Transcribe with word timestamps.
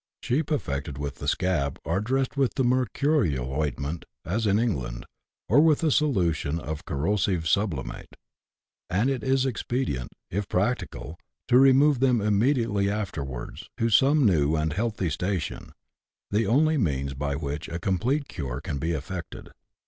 Sheep 0.23 0.49
affected 0.49 0.97
with 0.97 1.17
the 1.17 1.27
scab 1.27 1.77
are 1.85 2.01
dressed 2.01 2.35
with 2.35 2.55
the 2.55 2.63
mercurial 2.63 3.53
ointment, 3.53 4.05
as 4.25 4.47
in 4.47 4.57
England, 4.57 5.05
or 5.47 5.61
with 5.61 5.83
a 5.83 5.91
solution 5.91 6.59
of 6.59 6.85
corrosive 6.85 7.47
sublimate; 7.47 8.15
and 8.89 9.11
it 9.11 9.23
is 9.23 9.45
expedient, 9.45 10.09
if 10.31 10.47
practicable, 10.47 11.19
to 11.49 11.59
remove 11.59 11.99
them 11.99 12.19
immediately 12.19 12.89
afterwards 12.89 13.69
to 13.77 13.91
some 13.91 14.25
new 14.25 14.55
and 14.55 14.73
healthy 14.73 15.11
station, 15.11 15.71
the 16.31 16.47
only 16.47 16.79
means 16.79 17.13
by 17.13 17.35
which 17.35 17.67
a 17.69 17.77
complete 17.77 18.27
cure 18.27 18.59
can 18.59 18.79
be 18.79 18.93
effected. 18.93 19.51